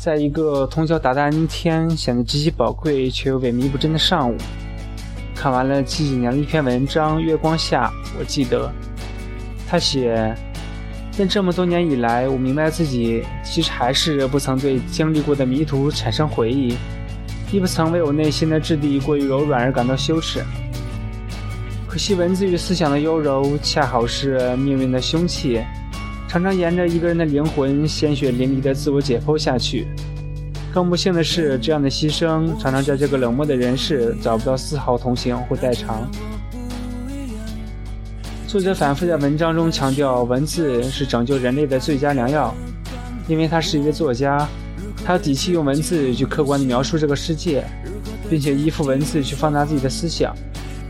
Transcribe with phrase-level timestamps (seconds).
[0.00, 4.34] 在一个通宵达旦天显得极其宝贵却又萎靡不振的上午，
[5.34, 7.88] 看完了近几年的一篇文章《月光下》，
[8.18, 8.72] 我记得
[9.68, 10.34] 他写。
[11.18, 16.74] 但这么多年以来，我明白自己其实还是不曾对经历过的迷途产生回忆，
[17.52, 20.42] 亦不曾为我内心的质地过于柔软而感到羞耻。
[21.86, 25.60] 可惜，文字与思想的优柔，恰好是命运的凶器，
[26.30, 29.88] 常常沿着一个人的灵魂鲜血淋漓的自我解剖下去。
[30.72, 36.08] 更不幸的是，这样的牺牲常常在这个冷漠的人世找不到丝毫同情或代偿。
[38.46, 42.54] 作者反复在文章中强调，文字是拯救人类的最佳良药，
[43.26, 44.48] 因为他是一位作家，
[45.04, 47.64] 他有底气用文字去客观地描述这个世界，
[48.30, 50.32] 并且依附文字去放大自己的思想，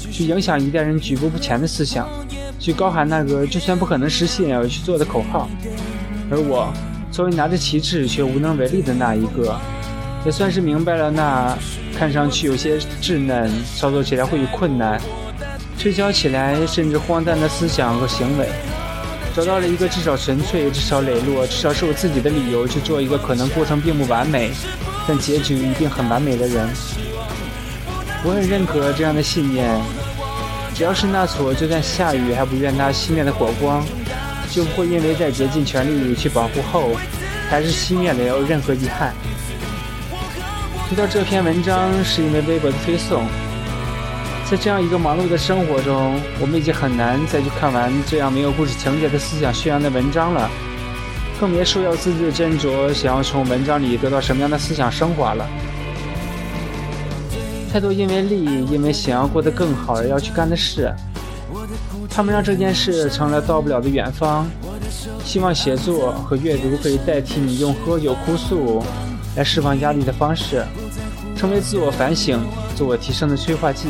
[0.00, 2.08] 去影响一代人举步不前的思想，
[2.58, 5.48] 去高喊那个就算不可能实现也要去做的口号。
[6.30, 6.72] 而我
[7.10, 9.58] 作为拿着旗帜却无能为力的那一个，
[10.26, 11.56] 也算是明白了那
[11.96, 15.00] 看上去有些稚嫩，操作起来会有困难。
[15.78, 18.48] 推敲起来甚至荒诞的思想和行为，
[19.34, 24.50] 找到了一个至少纯粹、至少磊落、至少是我自己的理由去做一个可能过程并不完美，
[25.06, 26.68] 但结局一定很完美的人。
[28.24, 29.80] 我很认可这样的信念：
[30.78, 33.84] 只要是那所就算下雨还不愿它熄灭的火光，
[34.48, 36.92] 就不会因为在竭尽全力去保护后
[37.50, 39.12] 还是熄灭了有任何遗憾。
[40.88, 43.24] 知道这篇文章是因为微博的推送。
[44.48, 50.48] 在这样一个忙碌的生活中，我们已经很难再去看完这样没有故事情节的思想宣扬的文章了，
[51.40, 55.44] 更别说要字字斟酌，想要从文章里得到什么样的思想升华了。
[57.68, 60.92] 太多因为利益、因为想要过得更好而要去干的事，
[62.08, 64.48] 他们让这件事成了到不了的远方。
[65.22, 68.82] 希望写作和阅读可以代替你用喝酒哭诉
[69.36, 70.64] 来释放压力的方式，
[71.36, 72.40] 成为自我反省、
[72.74, 73.88] 自我提升的催化剂。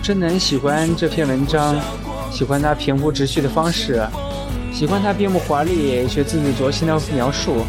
[0.00, 1.76] 真的很喜欢这篇文章，
[2.30, 4.00] 喜欢他平铺直叙的方式，
[4.72, 7.64] 喜欢他并不华丽却字字灼心的描述，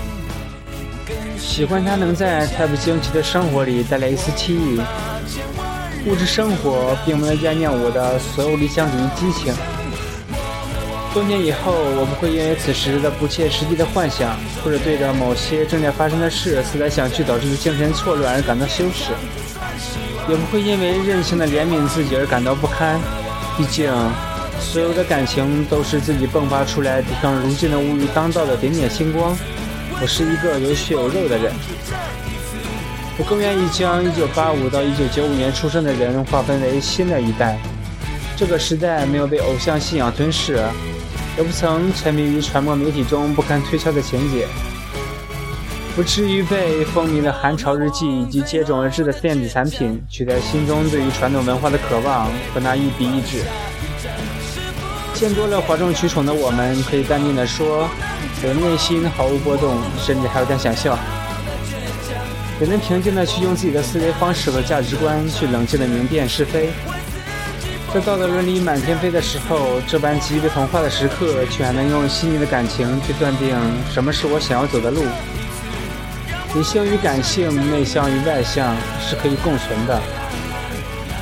[1.38, 4.82] 喜欢他能在太不惊奇的生活里带来一丝凄意。
[6.06, 9.54] 物质生活并不能淹没我的所有理想主义激情。
[11.14, 19.14] 多年以后，我不会因为此时的不切实际的幻想，或者对着某些正在发生的事思来想去导致的精神错乱而感到羞耻。
[20.28, 23.00] 也不会因为任性的怜悯自己而感到不堪，
[23.56, 23.94] 毕竟，
[24.60, 29.38] 所有的感情都是自己迸发出来抵抗如今的物欲当道的点点星光。
[30.04, 31.54] 我是一个有血有肉的人，
[33.18, 37.58] 我更愿意将1985到1995年出生的人划分为新的一代。
[38.36, 40.62] 这个时代没有被偶像信仰吞噬，
[41.38, 44.46] 也不曾沉迷于传播媒体中不堪推敲的情节。
[45.96, 53.42] 不至于被风靡的韩潮日记以及接踵而至的电子产品取代心中对于传统文化的渴望和那一笔一纸。
[55.14, 57.88] 见多了哗众取宠的我们，可以淡定地说，
[58.42, 60.98] 我的内心毫无波动，甚至还有点想笑。
[62.62, 66.70] 也能平静的去用自己的思维方式和价值观去冷静的明辨是非。
[67.94, 73.56] 在道德伦理满天飞的时候，这般极为童话的时刻，却还能用细腻的感情去断定
[73.92, 75.04] 什么是我想要走的路。
[76.56, 80.02] 理性与感性，内向与外向是可以共存的。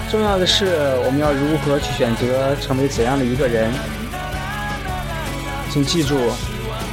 [0.09, 3.71] 重要的是，我们要如何去选择成为怎样的一个人？
[5.69, 6.17] 请记住，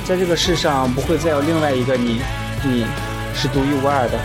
[0.09, 2.23] 在这个世上，不会再有另外一个你，
[2.65, 2.87] 你
[3.35, 4.19] 是独一无二的。